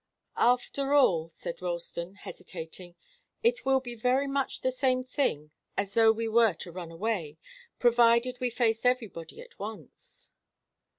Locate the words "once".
9.59-10.31